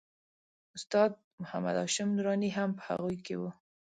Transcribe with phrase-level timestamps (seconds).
[0.75, 3.43] استاد محمد هاشم نوراني هم په هغوی کې و.